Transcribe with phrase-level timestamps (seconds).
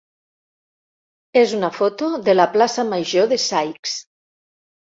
[1.41, 3.95] és una foto de la plaça major de Saix.